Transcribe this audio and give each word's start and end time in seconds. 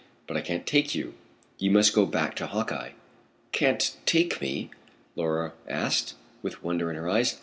"But 0.25 0.35
I 0.35 0.41
can't 0.41 0.65
take 0.65 0.95
you. 0.95 1.13
You 1.59 1.69
must 1.69 1.93
go 1.93 2.07
back 2.07 2.35
to 2.37 2.47
Hawkeye." 2.47 2.93
"Can't 3.51 3.97
take 4.07 4.41
me?" 4.41 4.71
Laura 5.15 5.53
asked, 5.67 6.15
with 6.41 6.63
wonder 6.63 6.89
in 6.89 6.95
her 6.95 7.07
eyes. 7.07 7.37